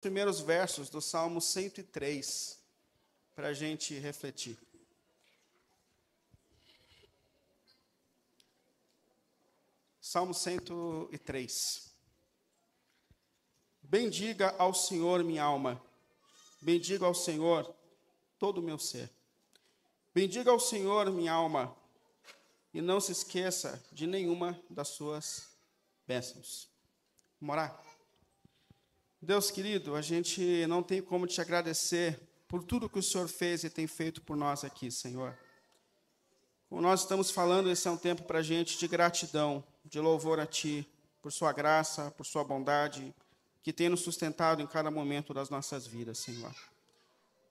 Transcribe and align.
primeiros 0.00 0.40
versos 0.40 0.88
do 0.88 1.00
Salmo 1.00 1.40
103 1.40 2.58
para 3.34 3.48
a 3.48 3.52
gente 3.52 3.98
refletir. 3.98 4.58
Salmo 10.00 10.34
103. 10.34 11.90
Bendiga 13.82 14.54
ao 14.58 14.72
Senhor 14.72 15.22
minha 15.22 15.44
alma, 15.44 15.80
bendiga 16.60 17.06
ao 17.06 17.14
Senhor 17.14 17.74
todo 18.38 18.58
o 18.58 18.62
meu 18.62 18.78
ser. 18.78 19.10
Bendiga 20.14 20.50
ao 20.50 20.58
Senhor 20.58 21.10
minha 21.10 21.32
alma, 21.32 21.76
e 22.72 22.80
não 22.80 23.00
se 23.00 23.12
esqueça 23.12 23.84
de 23.92 24.06
nenhuma 24.06 24.60
das 24.68 24.88
suas 24.88 25.48
bênçãos. 26.06 26.68
Vamos 27.40 27.54
orar? 27.54 27.89
Deus 29.22 29.50
querido, 29.50 29.94
a 29.94 30.00
gente 30.00 30.66
não 30.66 30.82
tem 30.82 31.02
como 31.02 31.26
te 31.26 31.42
agradecer 31.42 32.18
por 32.48 32.64
tudo 32.64 32.88
que 32.88 32.98
o 32.98 33.02
Senhor 33.02 33.28
fez 33.28 33.62
e 33.62 33.68
tem 33.68 33.86
feito 33.86 34.22
por 34.22 34.34
nós 34.34 34.64
aqui, 34.64 34.90
Senhor. 34.90 35.38
Como 36.70 36.80
nós 36.80 37.00
estamos 37.00 37.30
falando, 37.30 37.70
esse 37.70 37.86
é 37.86 37.90
um 37.90 37.98
tempo 37.98 38.22
para 38.22 38.38
a 38.38 38.42
gente 38.42 38.78
de 38.78 38.88
gratidão, 38.88 39.62
de 39.84 40.00
louvor 40.00 40.40
a 40.40 40.46
Ti, 40.46 40.88
por 41.20 41.30
Sua 41.30 41.52
graça, 41.52 42.10
por 42.12 42.24
Sua 42.24 42.42
bondade, 42.42 43.14
que 43.62 43.74
tem 43.74 43.90
nos 43.90 44.00
sustentado 44.00 44.62
em 44.62 44.66
cada 44.66 44.90
momento 44.90 45.34
das 45.34 45.50
nossas 45.50 45.86
vidas, 45.86 46.18
Senhor. 46.18 46.54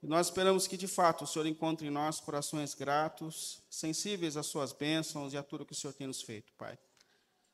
E 0.01 0.07
nós 0.07 0.25
esperamos 0.25 0.65
que, 0.65 0.75
de 0.75 0.87
fato, 0.87 1.23
o 1.23 1.27
Senhor 1.27 1.45
encontre 1.45 1.85
em 1.85 1.91
nós 1.91 2.19
corações 2.19 2.73
gratos, 2.73 3.61
sensíveis 3.69 4.35
às 4.37 4.47
Suas 4.47 4.73
bênçãos 4.73 5.33
e 5.33 5.37
a 5.37 5.43
tudo 5.43 5.65
que 5.65 5.73
o 5.73 5.75
Senhor 5.75 5.93
tem 5.93 6.07
nos 6.07 6.23
feito, 6.23 6.51
Pai. 6.53 6.79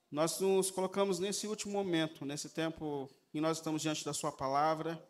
Nós 0.09 0.40
nos 0.40 0.71
colocamos 0.71 1.20
nesse 1.20 1.48
último 1.48 1.73
momento, 1.73 2.23
nesse 2.23 2.48
tempo 2.48 3.09
e 3.35 3.41
nós 3.41 3.57
estamos 3.57 3.81
diante 3.81 4.05
da 4.05 4.13
Sua 4.13 4.31
palavra. 4.31 5.05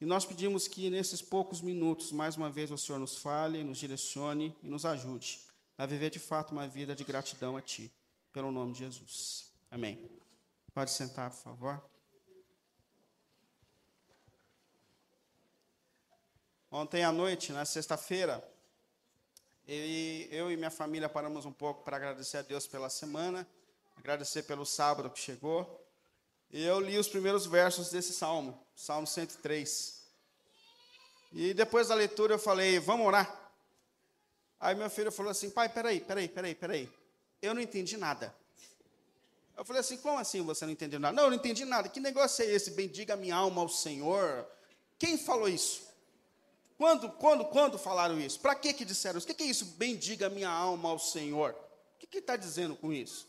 E 0.00 0.04
nós 0.04 0.24
pedimos 0.24 0.66
que 0.66 0.90
nesses 0.90 1.22
poucos 1.22 1.60
minutos, 1.60 2.10
mais 2.10 2.36
uma 2.36 2.50
vez, 2.50 2.72
o 2.72 2.76
Senhor 2.76 2.98
nos 2.98 3.18
fale, 3.18 3.62
nos 3.62 3.78
direcione 3.78 4.52
e 4.64 4.68
nos 4.68 4.84
ajude 4.84 5.40
a 5.78 5.86
viver 5.86 6.10
de 6.10 6.18
fato 6.18 6.50
uma 6.50 6.66
vida 6.66 6.92
de 6.92 7.04
gratidão 7.04 7.56
a 7.56 7.62
Ti, 7.62 7.88
pelo 8.32 8.50
nome 8.50 8.72
de 8.72 8.80
Jesus. 8.80 9.52
Amém. 9.70 10.10
Pode 10.74 10.90
sentar, 10.90 11.30
por 11.30 11.36
favor. 11.36 11.80
Ontem 16.68 17.04
à 17.04 17.12
noite, 17.12 17.52
na 17.52 17.64
sexta-feira, 17.64 18.42
eu 19.68 20.50
e 20.50 20.56
minha 20.56 20.70
família 20.70 21.08
paramos 21.08 21.46
um 21.46 21.52
pouco 21.52 21.84
para 21.84 21.96
agradecer 21.96 22.38
a 22.38 22.42
Deus 22.42 22.66
pela 22.66 22.90
semana, 22.90 23.46
agradecer 23.96 24.42
pelo 24.42 24.66
sábado 24.66 25.08
que 25.08 25.20
chegou 25.20 25.80
e 26.52 26.62
eu 26.62 26.78
li 26.78 26.98
os 26.98 27.08
primeiros 27.08 27.46
versos 27.46 27.90
desse 27.90 28.12
salmo, 28.12 28.62
Salmo 28.76 29.06
103. 29.06 30.02
E 31.32 31.54
depois 31.54 31.88
da 31.88 31.94
leitura 31.94 32.34
eu 32.34 32.38
falei, 32.38 32.78
vamos 32.78 33.06
orar. 33.06 33.52
Aí 34.60 34.74
meu 34.74 34.90
filho 34.90 35.10
falou 35.10 35.30
assim, 35.30 35.50
pai, 35.50 35.68
peraí, 35.68 36.00
peraí, 36.00 36.28
peraí, 36.28 36.54
peraí. 36.54 36.92
Eu 37.40 37.54
não 37.54 37.62
entendi 37.62 37.96
nada. 37.96 38.34
Eu 39.56 39.64
falei 39.64 39.80
assim, 39.80 39.96
como 39.96 40.18
assim 40.18 40.42
você 40.42 40.64
não 40.64 40.72
entendeu 40.72 41.00
nada? 41.00 41.14
Não, 41.14 41.24
eu 41.24 41.30
não 41.30 41.36
entendi 41.36 41.64
nada. 41.64 41.88
Que 41.88 42.00
negócio 42.00 42.44
é 42.44 42.48
esse? 42.48 42.72
Bendiga 42.72 43.16
minha 43.16 43.34
alma 43.34 43.62
ao 43.62 43.68
Senhor. 43.68 44.46
Quem 44.98 45.16
falou 45.16 45.48
isso? 45.48 45.82
Quando, 46.76 47.10
quando, 47.10 47.44
quando 47.46 47.78
falaram 47.78 48.20
isso? 48.20 48.40
Para 48.40 48.54
que 48.54 48.72
que 48.72 48.84
disseram 48.84 49.18
isso? 49.18 49.24
O 49.24 49.28
que, 49.28 49.34
que 49.34 49.42
é 49.44 49.46
isso? 49.46 49.64
Bendiga 49.64 50.28
minha 50.28 50.50
alma 50.50 50.90
ao 50.90 50.98
Senhor. 50.98 51.56
O 51.94 52.06
que, 52.06 52.18
está 52.18 52.36
dizendo 52.36 52.76
com 52.76 52.92
isso? 52.92 53.26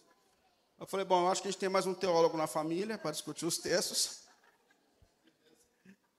Eu 0.79 0.87
falei, 0.87 1.05
bom, 1.05 1.21
eu 1.21 1.31
acho 1.31 1.41
que 1.41 1.47
a 1.47 1.51
gente 1.51 1.59
tem 1.59 1.69
mais 1.69 1.85
um 1.85 1.93
teólogo 1.93 2.35
na 2.35 2.47
família 2.47 2.97
para 2.97 3.11
discutir 3.11 3.45
os 3.45 3.57
textos. 3.57 4.23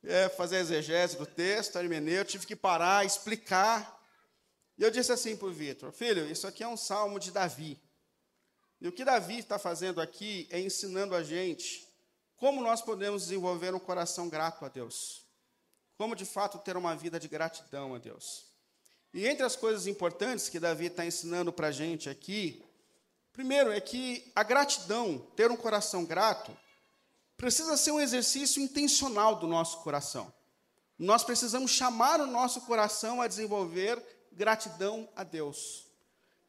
É, 0.02 0.28
fazer 0.28 0.56
a 0.56 0.60
exegese 0.60 1.16
do 1.16 1.26
texto, 1.26 1.76
a 1.76 1.82
hermenêutica, 1.82 2.32
tive 2.32 2.46
que 2.46 2.56
parar, 2.56 3.04
explicar. 3.04 4.00
E 4.76 4.82
eu 4.82 4.90
disse 4.90 5.12
assim 5.12 5.36
para 5.36 5.48
o 5.48 5.52
Vitor, 5.52 5.92
filho, 5.92 6.26
isso 6.30 6.46
aqui 6.46 6.62
é 6.62 6.68
um 6.68 6.76
salmo 6.76 7.18
de 7.18 7.30
Davi. 7.30 7.80
E 8.80 8.88
o 8.88 8.92
que 8.92 9.04
Davi 9.04 9.38
está 9.38 9.58
fazendo 9.58 10.00
aqui 10.00 10.48
é 10.50 10.60
ensinando 10.60 11.14
a 11.14 11.22
gente 11.22 11.88
como 12.36 12.62
nós 12.62 12.82
podemos 12.82 13.22
desenvolver 13.22 13.74
um 13.74 13.78
coração 13.78 14.28
grato 14.28 14.64
a 14.64 14.68
Deus. 14.68 15.24
Como 15.96 16.16
de 16.16 16.24
fato 16.24 16.58
ter 16.58 16.76
uma 16.76 16.96
vida 16.96 17.18
de 17.20 17.28
gratidão 17.28 17.94
a 17.94 17.98
Deus. 17.98 18.46
E 19.12 19.26
entre 19.26 19.44
as 19.44 19.54
coisas 19.54 19.86
importantes 19.86 20.48
que 20.48 20.58
Davi 20.58 20.86
está 20.86 21.06
ensinando 21.06 21.52
para 21.52 21.68
a 21.68 21.72
gente 21.72 22.10
aqui, 22.10 22.63
Primeiro 23.34 23.72
é 23.72 23.80
que 23.80 24.30
a 24.32 24.44
gratidão, 24.44 25.18
ter 25.34 25.50
um 25.50 25.56
coração 25.56 26.04
grato, 26.04 26.56
precisa 27.36 27.76
ser 27.76 27.90
um 27.90 28.00
exercício 28.00 28.62
intencional 28.62 29.34
do 29.34 29.48
nosso 29.48 29.78
coração. 29.80 30.32
Nós 30.96 31.24
precisamos 31.24 31.72
chamar 31.72 32.20
o 32.20 32.28
nosso 32.28 32.60
coração 32.60 33.20
a 33.20 33.26
desenvolver 33.26 34.00
gratidão 34.30 35.08
a 35.16 35.24
Deus. 35.24 35.84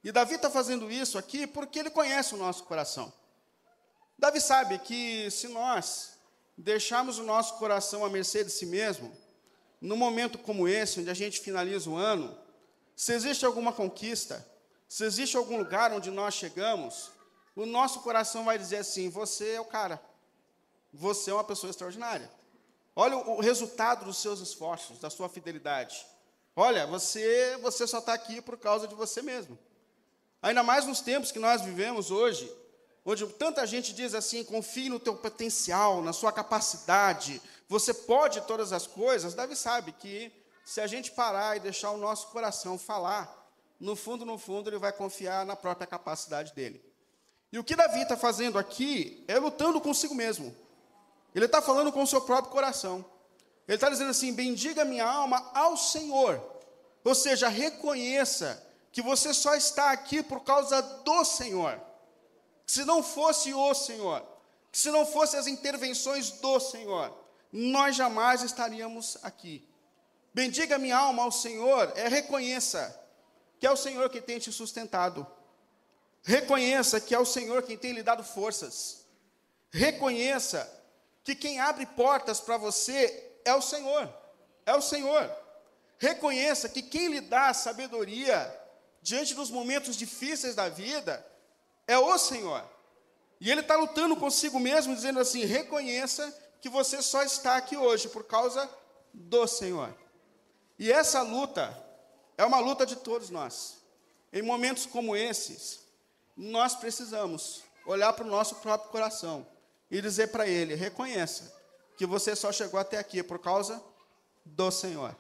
E 0.04 0.12
Davi 0.12 0.36
está 0.36 0.48
fazendo 0.48 0.92
isso 0.92 1.18
aqui 1.18 1.48
porque 1.48 1.80
ele 1.80 1.90
conhece 1.90 2.36
o 2.36 2.38
nosso 2.38 2.64
coração. 2.66 3.12
Davi 4.16 4.40
sabe 4.40 4.78
que 4.78 5.30
se 5.32 5.48
nós 5.48 6.12
deixarmos 6.56 7.18
o 7.18 7.24
nosso 7.24 7.56
coração 7.56 8.06
à 8.06 8.10
mercê 8.12 8.44
de 8.44 8.52
si 8.52 8.68
mesmo, 8.68 9.12
num 9.82 9.98
momento 9.98 10.38
como 10.38 10.68
esse, 10.68 11.00
onde 11.00 11.10
a 11.10 11.16
gente 11.16 11.40
finaliza 11.42 11.90
o 11.90 11.98
ano, 11.98 12.38
se 12.96 13.12
existe 13.12 13.44
alguma 13.44 13.74
conquista, 13.74 14.46
se 14.96 15.04
existe 15.04 15.36
algum 15.36 15.58
lugar 15.58 15.92
onde 15.92 16.10
nós 16.10 16.36
chegamos, 16.36 17.12
o 17.54 17.66
nosso 17.66 18.00
coração 18.00 18.46
vai 18.46 18.58
dizer 18.58 18.78
assim: 18.78 19.10
você 19.10 19.56
é 19.56 19.60
o 19.60 19.66
cara, 19.66 20.02
você 20.94 21.32
é 21.32 21.34
uma 21.34 21.44
pessoa 21.44 21.70
extraordinária. 21.70 22.32
Olha 22.96 23.18
o 23.18 23.42
resultado 23.42 24.06
dos 24.06 24.16
seus 24.16 24.40
esforços, 24.40 24.98
da 24.98 25.10
sua 25.10 25.28
fidelidade. 25.28 26.08
Olha, 26.56 26.88
você, 26.88 27.58
você 27.58 27.86
só 27.86 28.00
está 28.00 28.14
aqui 28.14 28.40
por 28.40 28.58
causa 28.58 28.88
de 28.88 28.96
você 28.96 29.22
mesmo. 29.22 29.60
Ainda 30.42 30.64
mais 30.64 30.86
nos 30.86 31.02
tempos 31.02 31.30
que 31.30 31.40
nós 31.40 31.62
vivemos 31.62 32.10
hoje, 32.10 32.50
onde 33.04 33.28
tanta 33.34 33.68
gente 33.68 33.92
diz 33.92 34.16
assim: 34.16 34.46
confie 34.46 34.88
no 34.88 34.98
teu 34.98 35.18
potencial, 35.18 36.02
na 36.02 36.14
sua 36.14 36.32
capacidade, 36.32 37.42
você 37.68 37.94
pode 37.94 38.40
todas 38.44 38.72
as 38.72 38.88
coisas. 38.88 39.34
Davi 39.34 39.58
sabe 39.58 39.92
que 39.92 40.32
se 40.64 40.80
a 40.80 40.88
gente 40.88 41.12
parar 41.12 41.58
e 41.58 41.60
deixar 41.60 41.92
o 41.92 41.98
nosso 41.98 42.28
coração 42.28 42.80
falar, 42.80 43.45
no 43.80 43.96
fundo, 43.96 44.26
no 44.26 44.38
fundo, 44.38 44.70
ele 44.70 44.78
vai 44.78 44.92
confiar 44.92 45.46
na 45.46 45.56
própria 45.56 45.88
capacidade 45.88 46.54
dele. 46.54 46.84
E 47.52 47.60
o 47.60 47.64
que 47.64 47.76
Davi 47.76 48.02
está 48.02 48.18
fazendo 48.18 48.58
aqui 48.58 49.24
é 49.28 49.38
lutando 49.38 49.80
consigo 49.82 50.16
mesmo. 50.16 50.56
Ele 51.34 51.46
está 51.46 51.62
falando 51.62 51.92
com 51.92 52.04
o 52.04 52.08
seu 52.08 52.22
próprio 52.22 52.52
coração. 52.52 53.06
Ele 53.68 53.76
está 53.76 53.90
dizendo 53.90 54.12
assim: 54.12 54.34
bendiga 54.34 54.86
minha 54.86 55.06
alma 55.06 55.52
ao 55.54 55.76
Senhor. 55.78 56.42
Ou 57.04 57.14
seja, 57.14 57.48
reconheça 57.48 58.62
que 58.92 59.02
você 59.02 59.34
só 59.34 59.56
está 59.56 59.92
aqui 59.92 60.24
por 60.24 60.42
causa 60.44 60.82
do 60.82 61.26
Senhor. 61.26 61.80
Que 62.66 62.72
se 62.72 62.86
não 62.86 63.04
fosse 63.04 63.54
o 63.54 63.74
Senhor, 63.74 64.26
que 64.72 64.78
se 64.78 64.90
não 64.90 65.06
fossem 65.06 65.40
as 65.40 65.48
intervenções 65.48 66.32
do 66.32 66.60
Senhor, 66.60 67.14
nós 67.52 67.96
jamais 67.96 68.42
estaríamos 68.42 69.18
aqui. 69.22 69.68
Bendiga 70.34 70.78
minha 70.78 70.98
alma 70.98 71.24
ao 71.24 71.32
Senhor, 71.32 71.94
é 71.96 72.08
reconheça 72.08 73.05
que 73.60 73.68
é 73.68 73.72
o 73.72 73.78
Senhor 73.78 74.10
que 74.10 74.22
tem 74.22 74.40
te 74.40 74.52
sustentado. 74.52 75.26
Reconheça 76.24 77.00
que 77.00 77.14
é 77.14 77.20
o 77.20 77.26
Senhor 77.26 77.64
quem 77.64 77.78
tem 77.78 77.94
lhe 77.94 78.04
dado 78.04 78.24
forças. 78.24 79.06
Reconheça 79.72 80.72
que 81.24 81.36
quem 81.36 81.60
abre 81.60 81.86
portas 81.86 82.40
para 82.40 82.58
você 82.58 83.40
é 83.44 83.54
o 83.54 83.62
Senhor. 83.62 84.12
É 84.66 84.74
o 84.76 84.82
Senhor. 84.82 85.32
Reconheça 85.98 86.68
que 86.68 86.82
quem 86.82 87.08
lhe 87.08 87.22
dá 87.22 87.54
sabedoria 87.54 88.54
diante 89.02 89.34
dos 89.36 89.52
momentos 89.52 89.96
difíceis 89.96 90.56
da 90.56 90.68
vida 90.68 91.26
é 91.88 91.98
o 91.98 92.18
Senhor. 92.18 92.64
E 93.40 93.52
ele 93.52 93.62
está 93.62 93.76
lutando 93.76 94.16
consigo 94.16 94.60
mesmo, 94.60 94.96
dizendo 94.96 95.20
assim: 95.20 95.46
reconheça 95.46 96.36
que 96.60 96.70
você 96.70 97.02
só 97.02 97.22
está 97.22 97.58
aqui 97.58 97.78
hoje 97.78 98.10
por 98.10 98.24
causa 98.24 98.68
do 99.14 99.46
Senhor. 99.46 99.96
E 100.80 100.92
essa 100.92 101.22
luta 101.22 101.85
é 102.38 102.46
uma 102.46 102.60
luta 102.60 102.86
de 102.86 102.96
todos 102.98 103.30
nós. 103.30 103.78
Em 104.32 104.42
momentos 104.42 104.86
como 104.86 105.16
esses, 105.16 105.80
nós 106.36 106.76
precisamos 106.76 107.64
olhar 107.86 108.12
para 108.14 108.26
o 108.26 108.30
nosso 108.30 108.56
próprio 108.56 108.92
coração 108.92 109.48
e 109.90 110.02
dizer 110.02 110.28
para 110.28 110.48
ele: 110.48 110.76
reconheça 110.76 111.54
que 111.98 112.06
você 112.06 112.36
só 112.36 112.52
chegou 112.52 112.80
até 112.80 112.98
aqui 112.98 113.24
por 113.24 113.40
causa 113.40 113.82
do 114.44 114.70
Senhor. 114.72 115.16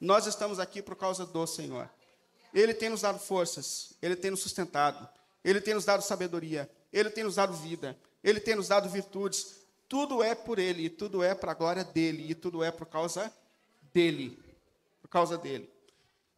Nós 0.00 0.26
estamos 0.26 0.58
aqui 0.58 0.82
por 0.82 0.96
causa 0.96 1.26
do 1.26 1.46
Senhor. 1.46 1.88
Ele 2.54 2.74
tem 2.74 2.88
nos 2.88 3.00
dado 3.00 3.18
forças, 3.18 3.94
ele 4.00 4.14
tem 4.14 4.30
nos 4.30 4.40
sustentado, 4.40 5.08
ele 5.44 5.60
tem 5.60 5.74
nos 5.74 5.84
dado 5.84 6.02
sabedoria, 6.02 6.70
ele 6.92 7.10
tem 7.10 7.24
nos 7.24 7.36
dado 7.36 7.54
vida, 7.54 7.98
ele 8.22 8.40
tem 8.40 8.54
nos 8.54 8.68
dado 8.68 8.88
virtudes. 8.88 9.62
Tudo 9.88 10.22
é 10.22 10.34
por 10.34 10.58
ele, 10.58 10.88
tudo 10.88 11.22
é 11.22 11.34
para 11.34 11.52
a 11.52 11.54
glória 11.54 11.84
dele, 11.84 12.30
e 12.30 12.34
tudo 12.34 12.62
é 12.62 12.70
por 12.70 12.86
causa 12.86 13.32
dele. 13.92 14.38
Por 15.00 15.08
causa 15.08 15.36
dele. 15.36 15.70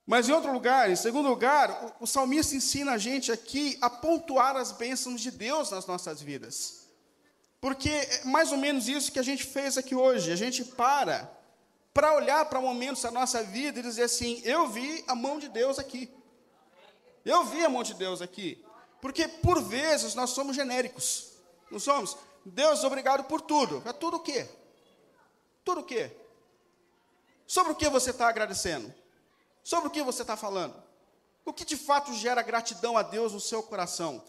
Mas 0.06 0.28
em 0.28 0.32
outro 0.32 0.52
lugar, 0.52 0.90
em 0.90 0.96
segundo 0.96 1.28
lugar, 1.28 1.94
o, 2.00 2.04
o 2.04 2.06
salmista 2.06 2.54
ensina 2.54 2.92
a 2.92 2.98
gente 2.98 3.32
aqui 3.32 3.78
a 3.80 3.88
pontuar 3.88 4.56
as 4.56 4.70
bênçãos 4.70 5.20
de 5.20 5.30
Deus 5.30 5.70
nas 5.70 5.86
nossas 5.86 6.20
vidas. 6.20 6.88
Porque 7.60 7.88
é 7.88 8.24
mais 8.24 8.52
ou 8.52 8.58
menos 8.58 8.88
isso 8.88 9.10
que 9.10 9.18
a 9.18 9.22
gente 9.22 9.44
fez 9.44 9.78
aqui 9.78 9.94
hoje. 9.94 10.30
A 10.30 10.36
gente 10.36 10.64
para 10.64 11.30
para 11.94 12.12
olhar 12.12 12.44
para 12.46 12.60
momentos 12.60 13.02
da 13.02 13.10
nossa 13.10 13.42
vida 13.42 13.78
e 13.78 13.82
dizer 13.82 14.02
assim: 14.02 14.42
eu 14.44 14.68
vi 14.68 15.02
a 15.06 15.14
mão 15.14 15.38
de 15.38 15.48
Deus 15.48 15.78
aqui. 15.78 16.12
Eu 17.24 17.44
vi 17.44 17.64
a 17.64 17.68
mão 17.70 17.82
de 17.82 17.94
Deus 17.94 18.20
aqui. 18.20 18.62
Porque 19.00 19.26
por 19.26 19.62
vezes 19.62 20.14
nós 20.14 20.30
somos 20.30 20.54
genéricos. 20.54 21.32
Não 21.70 21.78
somos? 21.78 22.16
Deus, 22.44 22.84
obrigado 22.84 23.24
por 23.24 23.40
tudo. 23.40 23.82
É 23.86 23.92
tudo 23.92 24.18
o 24.18 24.20
quê? 24.20 24.46
Tudo 25.64 25.80
o 25.80 25.84
quê? 25.84 26.10
Sobre 27.46 27.72
o 27.72 27.76
que 27.76 27.88
você 27.88 28.10
está 28.10 28.28
agradecendo? 28.28 28.92
Sobre 29.64 29.88
o 29.88 29.90
que 29.90 30.02
você 30.02 30.20
está 30.20 30.36
falando? 30.36 30.80
O 31.42 31.52
que 31.52 31.64
de 31.64 31.76
fato 31.76 32.12
gera 32.12 32.42
gratidão 32.42 32.98
a 32.98 33.02
Deus 33.02 33.32
no 33.32 33.40
seu 33.40 33.62
coração? 33.62 34.22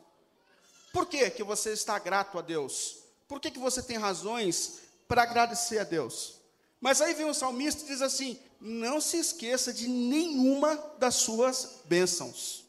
Por 0.93 1.05
que, 1.05 1.29
que 1.29 1.43
você 1.43 1.73
está 1.73 1.99
grato 1.99 2.39
a 2.39 2.41
Deus? 2.41 2.99
Por 3.27 3.41
que, 3.41 3.51
que 3.51 3.59
você 3.59 3.83
tem 3.83 3.97
razões 3.97 4.79
para 5.09 5.23
agradecer 5.23 5.79
a 5.79 5.83
Deus? 5.83 6.39
Mas 6.79 7.01
aí 7.01 7.13
vem 7.13 7.29
o 7.29 7.33
salmista 7.33 7.83
e 7.83 7.87
diz 7.87 8.01
assim: 8.01 8.39
não 8.61 9.01
se 9.01 9.17
esqueça 9.17 9.73
de 9.73 9.89
nenhuma 9.89 10.75
das 10.97 11.15
suas 11.15 11.81
bênçãos. 11.83 12.63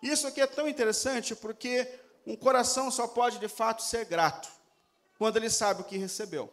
Isso 0.00 0.28
aqui 0.28 0.40
é 0.40 0.46
tão 0.46 0.68
interessante 0.68 1.34
porque 1.34 2.00
um 2.24 2.36
coração 2.36 2.88
só 2.88 3.08
pode 3.08 3.38
de 3.38 3.48
fato 3.48 3.82
ser 3.82 4.04
grato 4.04 4.48
quando 5.18 5.38
ele 5.38 5.50
sabe 5.50 5.80
o 5.80 5.84
que 5.84 5.96
recebeu, 5.96 6.52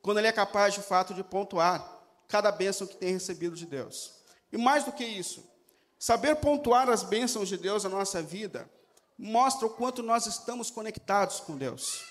quando 0.00 0.18
ele 0.18 0.28
é 0.28 0.32
capaz 0.32 0.74
de 0.74 0.82
fato 0.82 1.12
de 1.12 1.24
pontuar 1.24 2.01
cada 2.32 2.50
bênção 2.50 2.86
que 2.86 2.96
tem 2.96 3.12
recebido 3.12 3.54
de 3.54 3.66
Deus. 3.66 4.10
E 4.50 4.56
mais 4.56 4.84
do 4.84 4.92
que 4.92 5.04
isso, 5.04 5.46
saber 5.98 6.36
pontuar 6.36 6.88
as 6.88 7.02
bênçãos 7.02 7.46
de 7.46 7.58
Deus 7.58 7.84
na 7.84 7.90
nossa 7.90 8.22
vida 8.22 8.70
mostra 9.18 9.66
o 9.66 9.70
quanto 9.70 10.02
nós 10.02 10.24
estamos 10.24 10.70
conectados 10.70 11.40
com 11.40 11.58
Deus. 11.58 12.06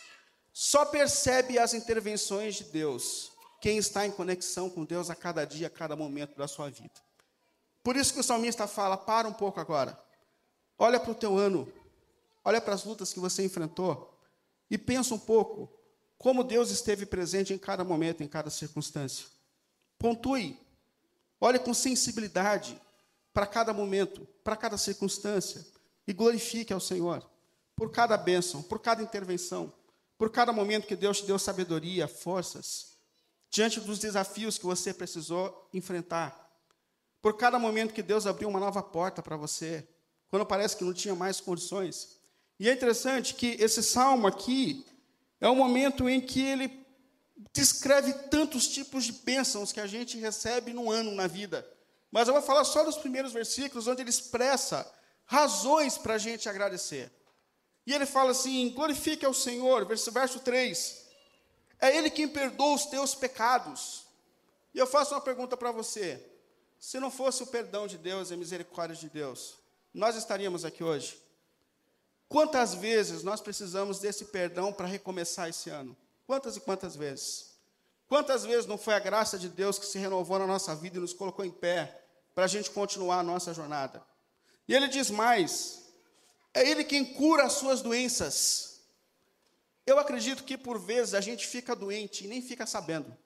Só 0.53 0.85
percebe 0.85 1.57
as 1.57 1.73
intervenções 1.73 2.53
de 2.53 2.65
Deus 2.65 3.31
quem 3.59 3.79
está 3.79 4.05
em 4.05 4.11
conexão 4.11 4.69
com 4.69 4.85
Deus 4.85 5.09
a 5.09 5.15
cada 5.15 5.43
dia, 5.43 5.65
a 5.65 5.71
cada 5.71 5.95
momento 5.95 6.37
da 6.37 6.47
sua 6.47 6.69
vida. 6.69 7.01
Por 7.83 7.95
isso 7.95 8.13
que 8.13 8.19
o 8.19 8.23
salmista 8.23 8.67
fala: 8.67 8.95
para 8.95 9.27
um 9.27 9.33
pouco 9.33 9.59
agora, 9.59 9.99
olha 10.77 10.99
para 10.99 11.11
o 11.11 11.15
teu 11.15 11.35
ano, 11.35 11.67
olha 12.45 12.61
para 12.61 12.75
as 12.75 12.83
lutas 12.83 13.11
que 13.11 13.19
você 13.19 13.43
enfrentou 13.43 14.15
e 14.69 14.77
pensa 14.77 15.15
um 15.15 15.19
pouco 15.19 15.67
como 16.15 16.43
Deus 16.43 16.69
esteve 16.69 17.07
presente 17.07 17.55
em 17.55 17.57
cada 17.57 17.83
momento, 17.83 18.21
em 18.21 18.27
cada 18.27 18.51
circunstância. 18.51 19.25
Pontue, 20.01 20.59
olhe 21.39 21.59
com 21.59 21.75
sensibilidade 21.75 22.81
para 23.31 23.45
cada 23.45 23.71
momento, 23.71 24.27
para 24.43 24.55
cada 24.55 24.75
circunstância 24.75 25.63
e 26.07 26.11
glorifique 26.11 26.73
ao 26.73 26.79
Senhor 26.79 27.23
por 27.75 27.91
cada 27.91 28.17
bênção, 28.17 28.63
por 28.63 28.79
cada 28.79 29.03
intervenção, 29.03 29.71
por 30.17 30.31
cada 30.31 30.51
momento 30.51 30.87
que 30.87 30.95
Deus 30.95 31.19
te 31.19 31.27
deu 31.27 31.37
sabedoria, 31.37 32.07
forças, 32.07 32.97
diante 33.51 33.79
dos 33.79 33.99
desafios 33.99 34.57
que 34.57 34.65
você 34.65 34.91
precisou 34.91 35.69
enfrentar, 35.71 36.49
por 37.21 37.37
cada 37.37 37.59
momento 37.59 37.93
que 37.93 38.01
Deus 38.01 38.25
abriu 38.25 38.49
uma 38.49 38.59
nova 38.59 38.81
porta 38.81 39.21
para 39.21 39.37
você, 39.37 39.87
quando 40.29 40.47
parece 40.47 40.77
que 40.77 40.83
não 40.83 40.93
tinha 40.93 41.13
mais 41.13 41.39
condições. 41.39 42.17
E 42.59 42.67
é 42.67 42.73
interessante 42.73 43.35
que 43.35 43.55
esse 43.59 43.83
salmo 43.83 44.25
aqui 44.25 44.83
é 45.39 45.47
um 45.47 45.55
momento 45.55 46.09
em 46.09 46.19
que 46.19 46.41
ele 46.41 46.80
descreve 47.53 48.13
tantos 48.29 48.67
tipos 48.67 49.05
de 49.05 49.13
bênçãos 49.13 49.71
que 49.71 49.79
a 49.79 49.87
gente 49.87 50.17
recebe 50.17 50.73
no 50.73 50.91
ano 50.91 51.11
na 51.11 51.27
vida. 51.27 51.67
Mas 52.11 52.27
eu 52.27 52.33
vou 52.33 52.43
falar 52.43 52.63
só 52.63 52.83
dos 52.83 52.97
primeiros 52.97 53.31
versículos, 53.31 53.87
onde 53.87 54.01
ele 54.01 54.09
expressa 54.09 54.89
razões 55.25 55.97
para 55.97 56.15
a 56.15 56.17
gente 56.17 56.49
agradecer. 56.49 57.11
E 57.85 57.93
ele 57.93 58.05
fala 58.05 58.31
assim: 58.31 58.69
glorifique 58.69 59.25
ao 59.25 59.33
Senhor, 59.33 59.85
verso, 59.85 60.11
verso 60.11 60.39
3. 60.39 61.01
É 61.79 61.95
Ele 61.97 62.09
quem 62.09 62.27
perdoa 62.27 62.75
os 62.75 62.85
teus 62.85 63.15
pecados. 63.15 64.05
E 64.73 64.77
eu 64.77 64.85
faço 64.85 65.15
uma 65.15 65.21
pergunta 65.21 65.57
para 65.57 65.71
você: 65.71 66.23
se 66.79 66.99
não 66.99 67.09
fosse 67.09 67.41
o 67.43 67.47
perdão 67.47 67.87
de 67.87 67.97
Deus 67.97 68.29
e 68.29 68.33
a 68.33 68.37
misericórdia 68.37 68.95
de 68.95 69.09
Deus, 69.09 69.55
nós 69.93 70.15
estaríamos 70.15 70.63
aqui 70.63 70.83
hoje? 70.83 71.19
Quantas 72.29 72.73
vezes 72.73 73.23
nós 73.23 73.41
precisamos 73.41 73.99
desse 73.99 74.25
perdão 74.25 74.71
para 74.71 74.87
recomeçar 74.87 75.49
esse 75.49 75.69
ano? 75.69 75.97
Quantas 76.25 76.57
e 76.57 76.61
quantas 76.61 76.95
vezes? 76.95 77.51
Quantas 78.07 78.43
vezes 78.43 78.65
não 78.65 78.77
foi 78.77 78.93
a 78.93 78.99
graça 78.99 79.39
de 79.39 79.47
Deus 79.47 79.79
que 79.79 79.85
se 79.85 79.97
renovou 79.97 80.37
na 80.37 80.47
nossa 80.47 80.75
vida 80.75 80.97
e 80.97 80.99
nos 80.99 81.13
colocou 81.13 81.45
em 81.45 81.51
pé 81.51 82.03
para 82.35 82.45
a 82.45 82.47
gente 82.47 82.69
continuar 82.71 83.19
a 83.19 83.23
nossa 83.23 83.53
jornada? 83.53 84.05
E 84.67 84.73
ele 84.75 84.87
diz 84.87 85.09
mais: 85.09 85.81
é 86.53 86.67
Ele 86.67 86.83
quem 86.83 87.05
cura 87.05 87.43
as 87.45 87.53
suas 87.53 87.81
doenças. 87.81 88.81
Eu 89.85 89.97
acredito 89.97 90.43
que 90.43 90.57
por 90.57 90.79
vezes 90.79 91.13
a 91.13 91.21
gente 91.21 91.47
fica 91.47 91.75
doente 91.75 92.25
e 92.25 92.27
nem 92.27 92.41
fica 92.41 92.65
sabendo. 92.65 93.17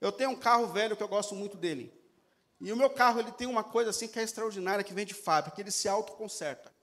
Eu 0.00 0.12
tenho 0.12 0.30
um 0.30 0.36
carro 0.36 0.66
velho 0.66 0.96
que 0.96 1.02
eu 1.02 1.08
gosto 1.08 1.34
muito 1.34 1.56
dele. 1.56 1.92
E 2.60 2.72
o 2.72 2.76
meu 2.76 2.90
carro 2.90 3.20
ele 3.20 3.32
tem 3.32 3.46
uma 3.46 3.64
coisa 3.64 3.90
assim 3.90 4.08
que 4.08 4.18
é 4.18 4.22
extraordinária 4.22 4.84
que 4.84 4.94
vem 4.94 5.06
de 5.06 5.14
fábrica, 5.14 5.60
ele 5.60 5.70
se 5.70 5.88
autoconserta. 5.88 6.74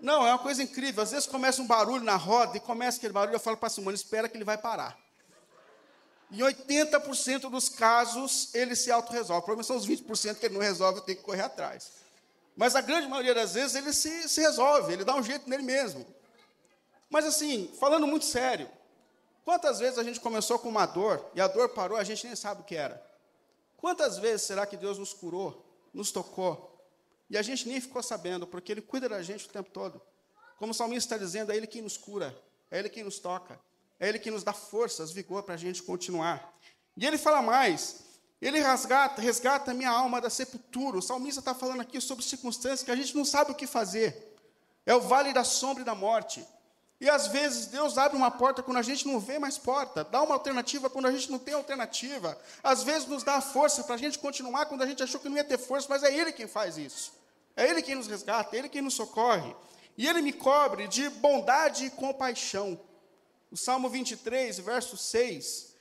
Não, 0.00 0.26
é 0.26 0.30
uma 0.30 0.38
coisa 0.38 0.62
incrível. 0.62 1.02
Às 1.02 1.10
vezes 1.10 1.26
começa 1.26 1.62
um 1.62 1.66
barulho 1.66 2.04
na 2.04 2.16
roda 2.16 2.56
e 2.56 2.60
começa 2.60 2.98
aquele 2.98 3.12
barulho, 3.12 3.34
eu 3.34 3.40
falo 3.40 3.56
para 3.56 3.68
a 3.68 3.70
Simone, 3.70 3.94
espera 3.94 4.28
que 4.28 4.36
ele 4.36 4.44
vai 4.44 4.58
parar. 4.58 4.98
Em 6.30 6.38
80% 6.38 7.48
dos 7.48 7.68
casos, 7.68 8.54
ele 8.54 8.74
se 8.74 8.90
autorresolve. 8.90 9.42
O 9.42 9.44
problema 9.44 9.62
são 9.62 9.76
os 9.76 9.86
20% 9.86 10.38
que 10.38 10.46
ele 10.46 10.54
não 10.54 10.60
resolve, 10.60 10.98
eu 10.98 11.04
tenho 11.04 11.18
que 11.18 11.24
correr 11.24 11.42
atrás. 11.42 11.92
Mas 12.56 12.74
a 12.74 12.80
grande 12.80 13.06
maioria 13.06 13.34
das 13.34 13.54
vezes 13.54 13.76
ele 13.76 13.92
se, 13.92 14.28
se 14.28 14.40
resolve, 14.40 14.92
ele 14.92 15.04
dá 15.04 15.14
um 15.14 15.22
jeito 15.22 15.48
nele 15.48 15.62
mesmo. 15.62 16.06
Mas 17.08 17.24
assim, 17.24 17.70
falando 17.78 18.06
muito 18.06 18.24
sério, 18.24 18.68
quantas 19.44 19.78
vezes 19.78 19.98
a 19.98 20.02
gente 20.02 20.18
começou 20.18 20.58
com 20.58 20.68
uma 20.68 20.86
dor 20.86 21.24
e 21.34 21.40
a 21.40 21.46
dor 21.46 21.68
parou, 21.68 21.96
a 21.96 22.04
gente 22.04 22.26
nem 22.26 22.34
sabe 22.34 22.62
o 22.62 22.64
que 22.64 22.74
era? 22.74 23.04
Quantas 23.76 24.18
vezes 24.18 24.46
será 24.46 24.66
que 24.66 24.76
Deus 24.76 24.98
nos 24.98 25.12
curou, 25.12 25.64
nos 25.92 26.10
tocou, 26.10 26.75
e 27.28 27.36
a 27.36 27.42
gente 27.42 27.68
nem 27.68 27.80
ficou 27.80 28.02
sabendo, 28.02 28.46
porque 28.46 28.72
Ele 28.72 28.82
cuida 28.82 29.08
da 29.08 29.22
gente 29.22 29.46
o 29.46 29.48
tempo 29.48 29.70
todo? 29.70 30.00
Como 30.58 30.72
o 30.72 30.74
salmista 30.74 31.14
está 31.14 31.24
dizendo, 31.24 31.52
é 31.52 31.56
Ele 31.56 31.66
quem 31.66 31.82
nos 31.82 31.96
cura, 31.96 32.36
é 32.70 32.78
Ele 32.78 32.88
quem 32.88 33.04
nos 33.04 33.18
toca. 33.18 33.60
É 33.98 34.08
Ele 34.08 34.18
que 34.18 34.30
nos 34.30 34.42
dá 34.42 34.52
forças, 34.52 35.10
vigor 35.10 35.42
para 35.42 35.54
a 35.54 35.58
gente 35.58 35.82
continuar. 35.82 36.54
E 36.96 37.04
ele 37.04 37.18
fala 37.18 37.42
mais, 37.42 38.04
ele 38.40 38.60
resgata, 38.60 39.20
resgata 39.20 39.70
a 39.70 39.74
minha 39.74 39.90
alma 39.90 40.20
da 40.20 40.30
sepultura. 40.30 40.96
O 40.96 41.02
salmista 41.02 41.40
está 41.40 41.54
falando 41.54 41.80
aqui 41.80 42.00
sobre 42.00 42.24
circunstâncias 42.24 42.82
que 42.82 42.90
a 42.90 42.96
gente 42.96 43.14
não 43.14 43.24
sabe 43.24 43.52
o 43.52 43.54
que 43.54 43.66
fazer. 43.66 44.34
É 44.84 44.94
o 44.94 45.00
vale 45.00 45.32
da 45.32 45.44
sombra 45.44 45.82
e 45.82 45.86
da 45.86 45.94
morte. 45.94 46.46
E 46.98 47.10
às 47.10 47.26
vezes 47.26 47.66
Deus 47.66 47.98
abre 47.98 48.16
uma 48.16 48.30
porta 48.30 48.62
quando 48.62 48.78
a 48.78 48.82
gente 48.82 49.06
não 49.06 49.20
vê 49.20 49.38
mais 49.38 49.58
porta, 49.58 50.02
dá 50.02 50.22
uma 50.22 50.34
alternativa 50.34 50.88
quando 50.88 51.06
a 51.06 51.12
gente 51.12 51.30
não 51.30 51.38
tem 51.38 51.52
alternativa. 51.52 52.38
Às 52.62 52.82
vezes 52.82 53.06
nos 53.06 53.22
dá 53.22 53.40
força 53.42 53.84
para 53.84 53.96
a 53.96 53.98
gente 53.98 54.18
continuar 54.18 54.64
quando 54.64 54.82
a 54.82 54.86
gente 54.86 55.02
achou 55.02 55.20
que 55.20 55.28
não 55.28 55.36
ia 55.36 55.44
ter 55.44 55.58
força, 55.58 55.86
mas 55.90 56.02
é 56.02 56.14
Ele 56.14 56.32
quem 56.32 56.46
faz 56.46 56.78
isso. 56.78 57.12
É 57.56 57.68
Ele 57.68 57.82
quem 57.82 57.94
nos 57.94 58.06
resgata, 58.06 58.54
é 58.54 58.58
Ele 58.58 58.68
quem 58.68 58.82
nos 58.82 58.94
socorre. 58.94 59.56
E 59.96 60.06
Ele 60.06 60.20
me 60.20 60.32
cobre 60.32 60.86
de 60.86 61.08
bondade 61.08 61.86
e 61.86 61.90
compaixão. 61.90 62.78
O 63.50 63.56
Salmo 63.56 63.88
23, 63.88 64.58
verso 64.58 64.96
6, 64.96 65.74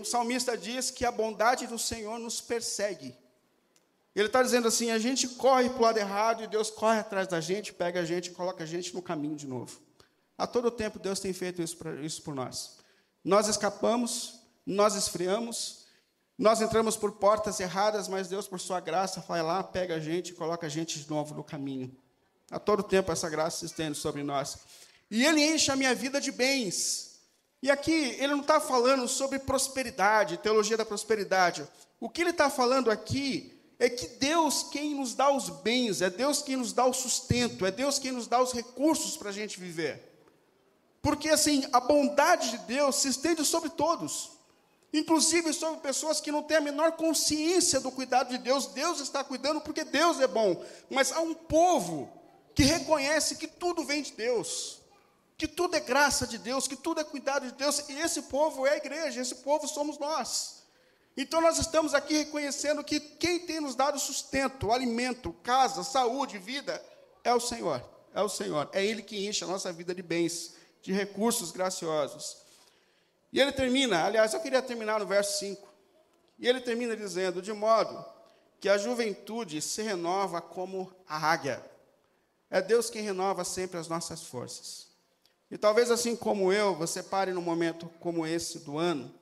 o 0.00 0.04
salmista 0.04 0.56
diz 0.56 0.90
que 0.90 1.04
a 1.04 1.10
bondade 1.10 1.66
do 1.66 1.78
Senhor 1.78 2.18
nos 2.18 2.40
persegue. 2.40 3.16
Ele 4.14 4.26
está 4.26 4.42
dizendo 4.42 4.66
assim: 4.66 4.90
a 4.90 4.98
gente 4.98 5.28
corre 5.28 5.68
para 5.68 5.78
o 5.78 5.82
lado 5.82 5.98
errado 5.98 6.42
e 6.42 6.46
Deus 6.46 6.70
corre 6.70 6.98
atrás 6.98 7.28
da 7.28 7.40
gente, 7.40 7.72
pega 7.72 8.00
a 8.00 8.04
gente 8.04 8.30
coloca 8.30 8.64
a 8.64 8.66
gente 8.66 8.94
no 8.94 9.02
caminho 9.02 9.36
de 9.36 9.46
novo. 9.46 9.78
A 10.38 10.46
todo 10.46 10.70
tempo 10.70 10.98
Deus 10.98 11.20
tem 11.20 11.32
feito 11.32 11.62
isso, 11.62 11.76
pra, 11.76 11.94
isso 12.02 12.22
por 12.22 12.34
nós. 12.34 12.78
Nós 13.22 13.48
escapamos, 13.48 14.40
nós 14.64 14.94
esfriamos, 14.94 15.85
nós 16.38 16.60
entramos 16.60 16.96
por 16.96 17.12
portas 17.12 17.58
erradas, 17.60 18.08
mas 18.08 18.28
Deus, 18.28 18.46
por 18.46 18.60
sua 18.60 18.80
graça, 18.80 19.24
vai 19.26 19.42
lá, 19.42 19.62
pega 19.62 19.96
a 19.96 20.00
gente 20.00 20.30
e 20.30 20.34
coloca 20.34 20.66
a 20.66 20.70
gente 20.70 20.98
de 20.98 21.08
novo 21.08 21.34
no 21.34 21.44
caminho. 21.44 21.96
A 22.50 22.58
todo 22.58 22.82
tempo 22.82 23.10
essa 23.10 23.28
graça 23.28 23.58
se 23.58 23.66
estende 23.66 23.96
sobre 23.96 24.22
nós. 24.22 24.58
E 25.10 25.24
Ele 25.24 25.42
enche 25.42 25.70
a 25.70 25.76
minha 25.76 25.94
vida 25.94 26.20
de 26.20 26.30
bens. 26.30 27.06
E 27.62 27.70
aqui 27.70 28.16
ele 28.20 28.28
não 28.28 28.42
está 28.42 28.60
falando 28.60 29.08
sobre 29.08 29.38
prosperidade, 29.38 30.36
teologia 30.36 30.76
da 30.76 30.84
prosperidade. 30.84 31.66
O 31.98 32.08
que 32.08 32.20
ele 32.20 32.30
está 32.30 32.50
falando 32.50 32.90
aqui 32.90 33.60
é 33.78 33.88
que 33.88 34.06
Deus 34.06 34.62
quem 34.70 34.94
nos 34.94 35.14
dá 35.14 35.30
os 35.30 35.48
bens, 35.48 36.00
é 36.00 36.10
Deus 36.10 36.42
quem 36.42 36.56
nos 36.56 36.72
dá 36.72 36.84
o 36.84 36.92
sustento, 36.92 37.66
é 37.66 37.70
Deus 37.70 37.98
quem 37.98 38.12
nos 38.12 38.26
dá 38.26 38.40
os 38.40 38.52
recursos 38.52 39.16
para 39.16 39.30
a 39.30 39.32
gente 39.32 39.58
viver. 39.58 40.00
Porque 41.02 41.28
assim, 41.28 41.64
a 41.72 41.80
bondade 41.80 42.50
de 42.50 42.58
Deus 42.58 42.96
se 42.96 43.08
estende 43.08 43.44
sobre 43.44 43.70
todos, 43.70 44.35
inclusive 44.92 45.52
sobre 45.52 45.80
pessoas 45.80 46.20
que 46.20 46.32
não 46.32 46.42
têm 46.42 46.58
a 46.58 46.60
menor 46.60 46.92
consciência 46.92 47.80
do 47.80 47.90
cuidado 47.90 48.30
de 48.30 48.38
Deus. 48.38 48.66
Deus 48.68 49.00
está 49.00 49.22
cuidando 49.22 49.60
porque 49.60 49.84
Deus 49.84 50.20
é 50.20 50.26
bom, 50.26 50.64
mas 50.90 51.12
há 51.12 51.20
um 51.20 51.34
povo 51.34 52.10
que 52.54 52.62
reconhece 52.62 53.36
que 53.36 53.46
tudo 53.46 53.84
vem 53.84 54.02
de 54.02 54.12
Deus 54.12 54.80
que 55.38 55.46
tudo 55.46 55.76
é 55.76 55.80
graça 55.80 56.26
de 56.26 56.38
Deus, 56.38 56.66
que 56.66 56.76
tudo 56.76 57.00
é 57.00 57.04
cuidado 57.04 57.46
de 57.46 57.52
Deus, 57.52 57.88
e 57.88 57.98
esse 57.98 58.22
povo 58.22 58.66
é 58.66 58.72
a 58.72 58.76
igreja, 58.76 59.20
esse 59.20 59.36
povo 59.36 59.68
somos 59.68 59.98
nós. 59.98 60.62
Então 61.16 61.40
nós 61.40 61.58
estamos 61.58 61.94
aqui 61.94 62.14
reconhecendo 62.14 62.84
que 62.84 63.00
quem 63.00 63.40
tem 63.40 63.60
nos 63.60 63.74
dado 63.74 63.98
sustento, 63.98 64.72
alimento, 64.72 65.32
casa, 65.42 65.82
saúde, 65.82 66.38
vida, 66.38 66.82
é 67.24 67.34
o 67.34 67.40
Senhor. 67.40 67.82
É 68.14 68.22
o 68.22 68.28
Senhor. 68.28 68.68
É 68.72 68.84
Ele 68.84 69.02
que 69.02 69.26
enche 69.26 69.44
a 69.44 69.46
nossa 69.46 69.72
vida 69.72 69.94
de 69.94 70.02
bens, 70.02 70.54
de 70.82 70.92
recursos 70.92 71.50
graciosos. 71.50 72.38
E 73.36 73.40
ele 73.40 73.52
termina, 73.52 74.02
aliás, 74.02 74.32
eu 74.32 74.40
queria 74.40 74.62
terminar 74.62 74.98
no 74.98 75.04
verso 75.04 75.40
5. 75.40 75.68
E 76.38 76.48
ele 76.48 76.58
termina 76.58 76.96
dizendo: 76.96 77.42
de 77.42 77.52
modo 77.52 78.02
que 78.58 78.66
a 78.66 78.78
juventude 78.78 79.60
se 79.60 79.82
renova 79.82 80.40
como 80.40 80.90
a 81.06 81.18
águia. 81.18 81.62
É 82.48 82.62
Deus 82.62 82.88
quem 82.88 83.02
renova 83.02 83.44
sempre 83.44 83.78
as 83.78 83.88
nossas 83.88 84.22
forças. 84.22 84.86
E 85.50 85.58
talvez 85.58 85.90
assim 85.90 86.16
como 86.16 86.50
eu, 86.50 86.74
você 86.76 87.02
pare 87.02 87.30
num 87.30 87.42
momento 87.42 87.90
como 88.00 88.26
esse 88.26 88.60
do 88.60 88.78
ano 88.78 89.14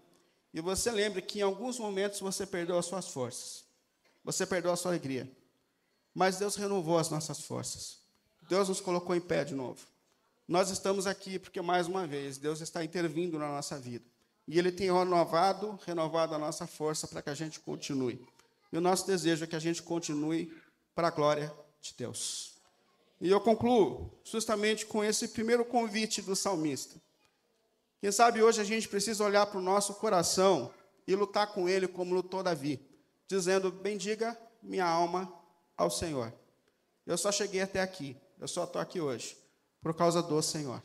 e 0.52 0.61
você 0.61 0.92
lembre 0.92 1.21
que 1.21 1.40
em 1.40 1.42
alguns 1.42 1.80
momentos 1.80 2.21
você 2.21 2.47
perdeu 2.47 2.78
as 2.78 2.87
suas 2.87 3.09
forças. 3.09 3.64
Você 4.23 4.47
perdeu 4.47 4.71
a 4.71 4.76
sua 4.76 4.92
alegria. 4.92 5.28
Mas 6.14 6.37
Deus 6.37 6.54
renovou 6.54 6.99
as 6.99 7.11
nossas 7.11 7.40
forças. 7.40 7.99
Deus 8.49 8.68
nos 8.68 8.80
colocou 8.80 9.16
em 9.16 9.21
pé 9.21 9.42
de 9.42 9.56
novo. 9.56 9.85
Nós 10.47 10.69
estamos 10.69 11.07
aqui 11.07 11.39
porque, 11.39 11.61
mais 11.63 11.87
uma 11.87 12.07
vez, 12.07 12.37
Deus 12.37 12.61
está 12.61 12.85
intervindo 12.85 13.39
na 13.39 13.49
nossa 13.49 13.79
vida. 13.79 14.05
E 14.47 14.59
Ele 14.59 14.71
tem 14.71 14.93
renovado, 14.93 15.79
renovado 15.87 16.35
a 16.35 16.39
nossa 16.39 16.67
força 16.67 17.09
para 17.09 17.23
que 17.23 17.31
a 17.31 17.35
gente 17.35 17.61
continue. 17.61 18.21
E 18.71 18.77
o 18.77 18.81
nosso 18.81 19.07
desejo 19.07 19.45
é 19.45 19.47
que 19.47 19.57
a 19.57 19.61
gente 19.61 19.83
continue 19.83 20.53
para 20.95 21.09
a 21.09 21.11
glória 21.11 21.51
de 21.81 21.95
Deus. 21.97 22.53
E 23.21 23.31
eu 23.31 23.41
concluo 23.41 24.11
justamente 24.23 24.85
com 24.85 25.03
esse 25.03 25.29
primeiro 25.29 25.65
convite 25.65 26.21
do 26.21 26.37
salmista. 26.37 27.01
Quem 28.03 28.13
sabe 28.13 28.43
hoje 28.43 28.61
a 28.61 28.65
gente 28.65 28.87
precisa 28.87 29.25
olhar 29.25 29.47
para 29.47 29.59
o 29.59 29.63
nosso 29.63 29.95
coração 29.95 30.71
e 31.07 31.15
lutar 31.15 31.55
com 31.55 31.67
ele 31.67 31.89
como 31.89 32.15
lutou 32.15 32.43
Davi, 32.43 32.87
dizendo: 33.27 33.71
Bendiga 33.71 34.39
minha 34.63 34.85
alma 34.85 35.33
ao 35.75 35.91
Senhor. 35.91 36.31
Eu 37.07 37.17
só 37.17 37.33
cheguei 37.33 37.63
até 37.63 37.81
aqui, 37.81 38.15
eu 38.39 38.47
só 38.47 38.65
estou 38.65 38.83
aqui 38.83 39.01
hoje 39.01 39.43
por 39.85 39.93
causa 39.93 40.23
do 40.23 40.41
Senhor, 40.41 40.83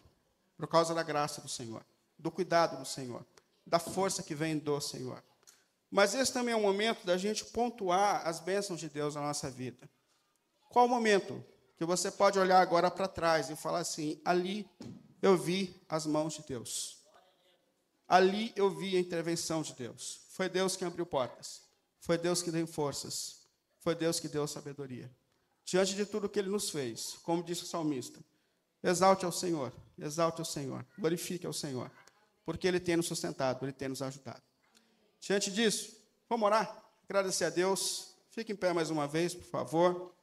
por 0.57 0.67
causa 0.67 0.93
da 0.93 1.01
graça 1.01 1.39
do 1.39 1.47
Senhor, 1.47 1.85
do 2.17 2.29
cuidado 2.29 2.77
do 2.77 2.85
Senhor, 2.85 3.25
da 3.65 3.79
força 3.79 4.21
que 4.21 4.35
vem 4.35 4.57
do 4.57 4.81
Senhor. 4.81 5.23
Mas 5.89 6.13
esse 6.13 6.33
também 6.33 6.53
é 6.53 6.57
o 6.57 6.61
momento 6.61 7.05
da 7.05 7.17
gente 7.17 7.45
pontuar 7.45 8.27
as 8.27 8.41
bênçãos 8.41 8.77
de 8.77 8.89
Deus 8.89 9.15
na 9.15 9.21
nossa 9.21 9.49
vida. 9.49 9.89
Qual 10.67 10.85
o 10.85 10.89
momento 10.89 11.41
que 11.77 11.85
você 11.85 12.11
pode 12.11 12.37
olhar 12.37 12.59
agora 12.59 12.91
para 12.91 13.07
trás 13.07 13.49
e 13.49 13.55
falar 13.55 13.79
assim: 13.79 14.21
ali 14.25 14.69
eu 15.21 15.37
vi 15.37 15.73
as 15.87 16.05
mãos 16.05 16.33
de 16.33 16.43
Deus. 16.43 16.97
Ali 18.05 18.51
eu 18.53 18.69
vi 18.69 18.97
a 18.97 18.99
intervenção 18.99 19.61
de 19.61 19.73
Deus. 19.75 20.23
Foi 20.31 20.49
Deus 20.49 20.75
que 20.75 20.83
abriu 20.83 21.05
portas. 21.05 21.61
Foi 22.01 22.17
Deus 22.17 22.41
que 22.41 22.51
deu 22.51 22.67
forças. 22.67 23.43
Foi 23.79 23.95
Deus 23.95 24.19
que 24.19 24.27
deu 24.27 24.45
sabedoria. 24.45 25.09
Diante 25.63 25.95
de 25.95 26.05
tudo 26.05 26.27
que 26.27 26.37
ele 26.37 26.49
nos 26.49 26.69
fez, 26.69 27.17
como 27.23 27.41
disse 27.41 27.63
o 27.63 27.67
salmista, 27.67 28.19
exalte 28.83 29.25
ao 29.25 29.31
Senhor, 29.31 29.73
exalte 29.97 30.41
ao 30.41 30.45
Senhor, 30.45 30.85
glorifique 30.97 31.45
ao 31.45 31.53
Senhor, 31.53 31.91
porque 32.45 32.67
ele 32.67 32.79
tem 32.79 32.97
nos 32.97 33.07
sustentado, 33.07 33.65
ele 33.65 33.73
tem 33.73 33.89
nos 33.89 34.01
ajudado. 34.01 34.41
Diante 35.19 35.51
disso, 35.51 35.95
vamos 36.27 36.45
orar, 36.45 36.83
agradecer 37.03 37.45
a 37.45 37.49
Deus. 37.49 38.15
Fique 38.31 38.53
em 38.53 38.55
pé 38.55 38.71
mais 38.71 38.89
uma 38.89 39.07
vez, 39.07 39.33
por 39.33 39.45
favor. 39.45 40.13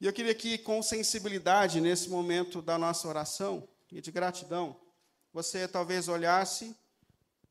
E 0.00 0.06
eu 0.06 0.12
queria 0.12 0.34
que, 0.34 0.58
com 0.58 0.82
sensibilidade, 0.82 1.80
nesse 1.80 2.08
momento 2.08 2.60
da 2.62 2.78
nossa 2.78 3.08
oração 3.08 3.66
e 3.90 4.00
de 4.00 4.12
gratidão, 4.12 4.76
você 5.32 5.66
talvez 5.66 6.08
olhasse 6.08 6.76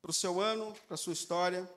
para 0.01 0.11
o 0.11 0.13
seu 0.13 0.39
ano, 0.39 0.73
para 0.87 0.93
a 0.93 0.97
sua 0.97 1.13
história, 1.13 1.69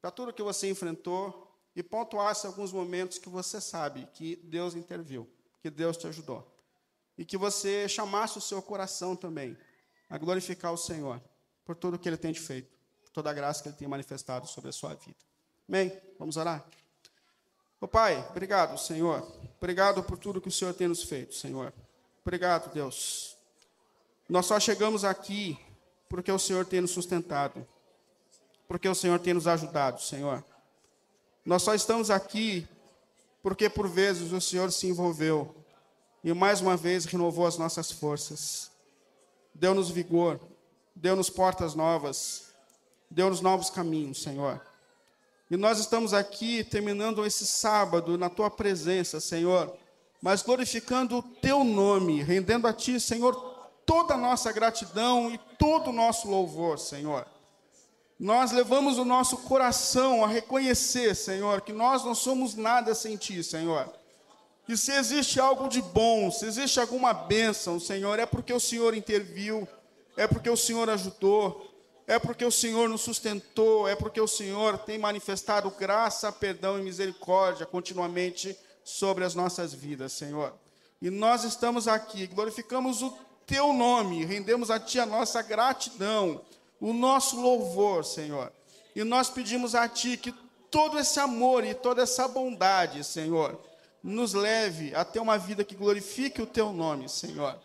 para 0.00 0.10
tudo 0.10 0.32
que 0.32 0.42
você 0.42 0.68
enfrentou 0.68 1.46
e 1.76 1.82
pontuasse 1.82 2.46
alguns 2.46 2.72
momentos 2.72 3.18
que 3.18 3.28
você 3.28 3.60
sabe 3.60 4.08
que 4.14 4.36
Deus 4.36 4.74
interviu, 4.74 5.28
que 5.60 5.70
Deus 5.70 5.96
te 5.96 6.06
ajudou. 6.06 6.57
E 7.18 7.24
que 7.24 7.36
você 7.36 7.88
chamasse 7.88 8.38
o 8.38 8.40
seu 8.40 8.62
coração 8.62 9.16
também 9.16 9.58
a 10.08 10.16
glorificar 10.16 10.72
o 10.72 10.78
Senhor 10.78 11.20
por 11.64 11.74
tudo 11.74 11.98
que 11.98 12.08
Ele 12.08 12.16
tem 12.16 12.32
feito, 12.32 12.70
por 13.02 13.10
toda 13.10 13.28
a 13.28 13.34
graça 13.34 13.62
que 13.62 13.68
Ele 13.68 13.76
tem 13.76 13.88
manifestado 13.88 14.46
sobre 14.46 14.70
a 14.70 14.72
sua 14.72 14.94
vida. 14.94 15.18
Amém? 15.68 15.92
Vamos 16.18 16.36
orar? 16.36 16.64
Ô 17.80 17.86
Pai, 17.86 18.24
obrigado, 18.30 18.78
Senhor. 18.78 19.26
Obrigado 19.58 20.02
por 20.02 20.16
tudo 20.16 20.40
que 20.40 20.48
o 20.48 20.52
Senhor 20.52 20.72
tem 20.72 20.88
nos 20.88 21.02
feito, 21.02 21.34
Senhor. 21.34 21.72
Obrigado, 22.22 22.72
Deus. 22.72 23.36
Nós 24.28 24.46
só 24.46 24.58
chegamos 24.60 25.04
aqui 25.04 25.58
porque 26.08 26.30
o 26.30 26.38
Senhor 26.38 26.64
tem 26.64 26.80
nos 26.80 26.92
sustentado, 26.92 27.66
porque 28.66 28.88
o 28.88 28.94
Senhor 28.94 29.18
tem 29.18 29.34
nos 29.34 29.46
ajudado, 29.46 30.00
Senhor. 30.00 30.44
Nós 31.44 31.62
só 31.62 31.74
estamos 31.74 32.10
aqui 32.10 32.66
porque 33.42 33.68
por 33.68 33.88
vezes 33.88 34.32
o 34.32 34.40
Senhor 34.40 34.70
se 34.70 34.86
envolveu 34.86 35.54
e 36.22 36.32
mais 36.32 36.60
uma 36.60 36.76
vez 36.76 37.04
renovou 37.04 37.46
as 37.46 37.56
nossas 37.56 37.90
forças, 37.90 38.70
deu-nos 39.54 39.90
vigor, 39.90 40.40
deu-nos 40.94 41.30
portas 41.30 41.74
novas, 41.74 42.52
deu-nos 43.10 43.40
novos 43.40 43.70
caminhos, 43.70 44.22
Senhor. 44.22 44.60
E 45.50 45.56
nós 45.56 45.78
estamos 45.78 46.12
aqui 46.12 46.62
terminando 46.62 47.24
esse 47.24 47.46
sábado 47.46 48.18
na 48.18 48.28
tua 48.28 48.50
presença, 48.50 49.18
Senhor, 49.20 49.74
mas 50.20 50.42
glorificando 50.42 51.18
o 51.18 51.22
teu 51.22 51.64
nome, 51.64 52.22
rendendo 52.22 52.66
a 52.66 52.72
ti, 52.72 53.00
Senhor, 53.00 53.34
toda 53.86 54.14
a 54.14 54.18
nossa 54.18 54.52
gratidão 54.52 55.32
e 55.32 55.38
todo 55.58 55.88
o 55.88 55.92
nosso 55.92 56.28
louvor, 56.28 56.78
Senhor. 56.78 57.26
Nós 58.18 58.50
levamos 58.50 58.98
o 58.98 59.04
nosso 59.04 59.38
coração 59.38 60.24
a 60.24 60.28
reconhecer, 60.28 61.14
Senhor, 61.14 61.60
que 61.60 61.72
nós 61.72 62.04
não 62.04 62.14
somos 62.14 62.54
nada 62.56 62.94
sem 62.94 63.16
ti, 63.16 63.42
Senhor. 63.44 63.88
E 64.68 64.76
se 64.76 64.92
existe 64.92 65.40
algo 65.40 65.66
de 65.66 65.80
bom, 65.80 66.30
se 66.30 66.44
existe 66.44 66.78
alguma 66.78 67.14
bênção, 67.14 67.80
Senhor, 67.80 68.18
é 68.18 68.26
porque 68.26 68.52
o 68.52 68.60
Senhor 68.60 68.94
interviu, 68.94 69.66
é 70.14 70.26
porque 70.26 70.50
o 70.50 70.56
Senhor 70.56 70.90
ajudou, 70.90 71.74
é 72.06 72.18
porque 72.18 72.44
o 72.44 72.50
Senhor 72.50 72.86
nos 72.86 73.00
sustentou, 73.00 73.88
é 73.88 73.96
porque 73.96 74.20
o 74.20 74.28
Senhor 74.28 74.76
tem 74.78 74.98
manifestado 74.98 75.70
graça, 75.70 76.30
perdão 76.30 76.78
e 76.78 76.82
misericórdia 76.82 77.64
continuamente 77.64 78.54
sobre 78.84 79.24
as 79.24 79.34
nossas 79.34 79.72
vidas, 79.72 80.12
Senhor. 80.12 80.52
E 81.00 81.08
nós 81.08 81.44
estamos 81.44 81.88
aqui, 81.88 82.26
glorificamos 82.26 83.02
o 83.02 83.16
teu 83.46 83.72
nome, 83.72 84.24
rendemos 84.26 84.70
a 84.70 84.78
ti 84.78 85.00
a 85.00 85.06
nossa 85.06 85.40
gratidão, 85.40 86.42
o 86.78 86.92
nosso 86.92 87.40
louvor, 87.40 88.04
Senhor. 88.04 88.52
E 88.94 89.02
nós 89.02 89.30
pedimos 89.30 89.74
a 89.74 89.88
ti 89.88 90.18
que 90.18 90.34
todo 90.70 90.98
esse 90.98 91.18
amor 91.18 91.64
e 91.64 91.72
toda 91.72 92.02
essa 92.02 92.28
bondade, 92.28 93.02
Senhor, 93.04 93.58
nos 94.02 94.32
leve 94.34 94.94
a 94.94 95.04
ter 95.04 95.20
uma 95.20 95.38
vida 95.38 95.64
que 95.64 95.74
glorifique 95.74 96.40
o 96.40 96.46
teu 96.46 96.72
nome, 96.72 97.08
Senhor. 97.08 97.58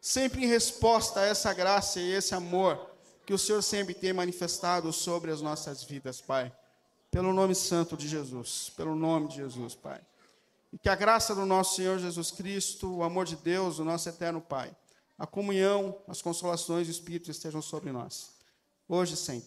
Sempre 0.00 0.44
em 0.44 0.48
resposta 0.48 1.20
a 1.20 1.26
essa 1.26 1.52
graça 1.52 2.00
e 2.00 2.12
esse 2.12 2.34
amor 2.34 2.90
que 3.26 3.34
o 3.34 3.38
Senhor 3.38 3.60
sempre 3.62 3.92
tem 3.92 4.12
manifestado 4.12 4.92
sobre 4.92 5.32
as 5.32 5.42
nossas 5.42 5.82
vidas, 5.82 6.20
Pai. 6.20 6.52
Pelo 7.10 7.32
nome 7.32 7.54
santo 7.54 7.96
de 7.96 8.06
Jesus, 8.06 8.72
pelo 8.76 8.94
nome 8.94 9.28
de 9.28 9.36
Jesus, 9.36 9.74
Pai. 9.74 10.00
E 10.72 10.78
que 10.78 10.88
a 10.88 10.94
graça 10.94 11.34
do 11.34 11.44
nosso 11.44 11.76
Senhor 11.76 11.98
Jesus 11.98 12.30
Cristo, 12.30 12.96
o 12.96 13.02
amor 13.02 13.24
de 13.24 13.36
Deus, 13.36 13.78
o 13.78 13.84
nosso 13.84 14.08
eterno 14.08 14.40
Pai, 14.40 14.74
a 15.18 15.26
comunhão, 15.26 15.96
as 16.06 16.22
consolações 16.22 16.86
do 16.86 16.90
Espírito 16.90 17.30
estejam 17.30 17.62
sobre 17.62 17.90
nós, 17.90 18.30
hoje 18.88 19.14
e 19.14 19.16
sempre. 19.16 19.44